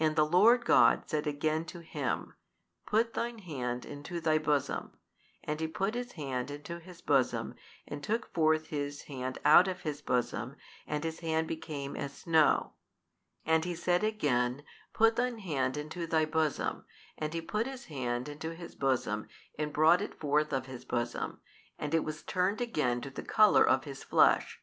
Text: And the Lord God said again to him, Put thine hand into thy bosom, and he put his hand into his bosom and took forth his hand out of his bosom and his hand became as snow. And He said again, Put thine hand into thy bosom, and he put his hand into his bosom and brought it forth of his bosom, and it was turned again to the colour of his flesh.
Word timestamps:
And 0.00 0.16
the 0.16 0.24
Lord 0.24 0.64
God 0.64 1.02
said 1.10 1.26
again 1.26 1.66
to 1.66 1.80
him, 1.80 2.34
Put 2.86 3.12
thine 3.12 3.40
hand 3.40 3.84
into 3.84 4.18
thy 4.18 4.38
bosom, 4.38 4.96
and 5.42 5.60
he 5.60 5.68
put 5.68 5.94
his 5.94 6.12
hand 6.12 6.50
into 6.50 6.80
his 6.80 7.02
bosom 7.02 7.54
and 7.86 8.02
took 8.02 8.32
forth 8.32 8.68
his 8.68 9.02
hand 9.02 9.38
out 9.44 9.68
of 9.68 9.82
his 9.82 10.00
bosom 10.00 10.56
and 10.86 11.04
his 11.04 11.20
hand 11.20 11.46
became 11.46 11.94
as 11.94 12.14
snow. 12.16 12.72
And 13.44 13.66
He 13.66 13.74
said 13.74 14.02
again, 14.02 14.62
Put 14.94 15.16
thine 15.16 15.40
hand 15.40 15.76
into 15.76 16.06
thy 16.06 16.24
bosom, 16.24 16.86
and 17.18 17.34
he 17.34 17.42
put 17.42 17.66
his 17.66 17.84
hand 17.84 18.30
into 18.30 18.54
his 18.54 18.74
bosom 18.74 19.26
and 19.58 19.74
brought 19.74 20.00
it 20.00 20.14
forth 20.18 20.54
of 20.54 20.64
his 20.64 20.86
bosom, 20.86 21.38
and 21.78 21.92
it 21.92 22.02
was 22.02 22.22
turned 22.22 22.62
again 22.62 23.02
to 23.02 23.10
the 23.10 23.22
colour 23.22 23.62
of 23.62 23.84
his 23.84 24.02
flesh. 24.04 24.62